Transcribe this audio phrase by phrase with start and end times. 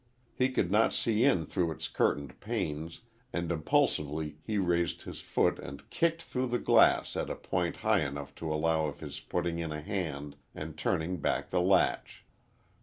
[0.33, 3.01] He could not see in through its curtained panes,
[3.31, 8.01] and impulsively he raised his foot and kicked through the glass at a point high
[8.01, 12.25] enough to allow of his putting in a hand and turning back the latch.